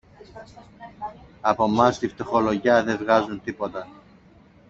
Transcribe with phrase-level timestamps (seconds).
[1.41, 3.87] Από μας τη φτωχολογιά δε βγάζουν τίποτα.